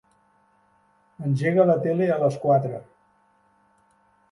Engega 1.27 1.67
la 1.73 1.77
tele 1.85 2.09
a 2.15 2.17
les 2.25 2.41
quatre. 2.47 2.83